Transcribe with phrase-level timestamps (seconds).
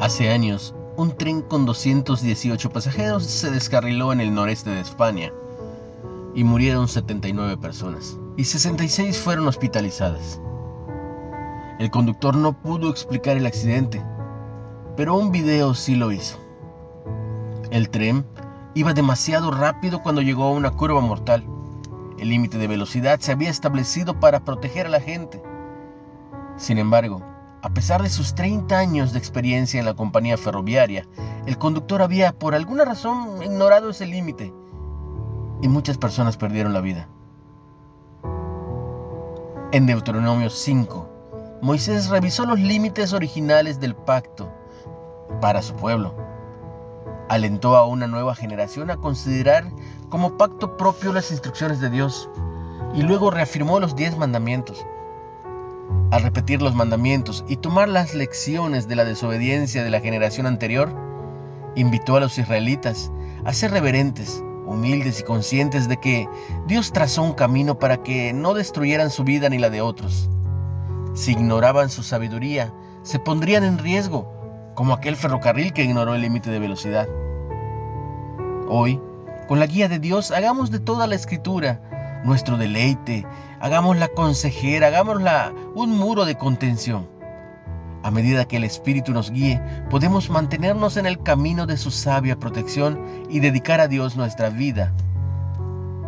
[0.00, 5.32] Hace años, un tren con 218 pasajeros se descarriló en el noreste de España
[6.34, 10.38] y murieron 79 personas y 66 fueron hospitalizadas.
[11.78, 14.02] El conductor no pudo explicar el accidente,
[14.98, 16.38] pero un video sí lo hizo.
[17.70, 18.26] El tren
[18.74, 21.42] iba demasiado rápido cuando llegó a una curva mortal.
[22.18, 25.42] El límite de velocidad se había establecido para proteger a la gente.
[26.58, 27.22] Sin embargo,
[27.62, 31.06] a pesar de sus 30 años de experiencia en la compañía ferroviaria,
[31.46, 34.52] el conductor había por alguna razón ignorado ese límite
[35.62, 37.08] y muchas personas perdieron la vida.
[39.72, 41.08] En Deuteronomio 5,
[41.62, 44.48] Moisés revisó los límites originales del pacto
[45.40, 46.14] para su pueblo.
[47.28, 49.64] Alentó a una nueva generación a considerar
[50.08, 52.28] como pacto propio las instrucciones de Dios
[52.94, 54.86] y luego reafirmó los diez mandamientos.
[56.10, 60.90] Al repetir los mandamientos y tomar las lecciones de la desobediencia de la generación anterior,
[61.74, 63.10] invitó a los israelitas
[63.44, 66.28] a ser reverentes, humildes y conscientes de que
[66.66, 70.28] Dios trazó un camino para que no destruyeran su vida ni la de otros.
[71.14, 74.32] Si ignoraban su sabiduría, se pondrían en riesgo,
[74.74, 77.08] como aquel ferrocarril que ignoró el límite de velocidad.
[78.68, 79.00] Hoy,
[79.48, 81.80] con la guía de Dios, hagamos de toda la escritura
[82.26, 83.24] nuestro deleite,
[83.60, 87.08] hagámosla consejera, hagámosla un muro de contención.
[88.02, 89.60] A medida que el Espíritu nos guíe,
[89.90, 94.92] podemos mantenernos en el camino de su sabia protección y dedicar a Dios nuestra vida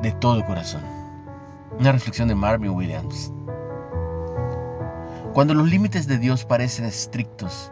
[0.03, 0.83] de todo corazón.
[1.79, 3.33] Una reflexión de Marvin Williams.
[5.33, 7.71] Cuando los límites de Dios parecen estrictos,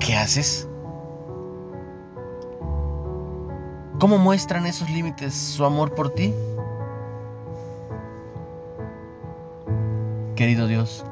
[0.00, 0.68] ¿qué haces?
[3.98, 6.34] ¿Cómo muestran esos límites su amor por ti?
[10.34, 11.04] Querido Dios,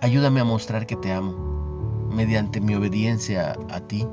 [0.00, 4.06] ayúdame a mostrar que te amo mediante mi obediencia a ti